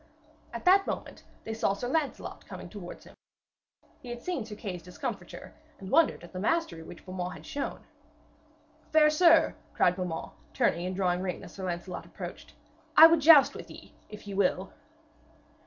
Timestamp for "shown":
7.45-7.83